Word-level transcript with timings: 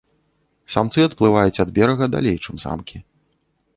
Самцы 0.75 0.99
адплываюць 1.09 1.61
ад 1.65 1.69
берага 1.77 2.05
далей, 2.17 2.37
чым 2.47 2.55
самкі. 2.65 2.97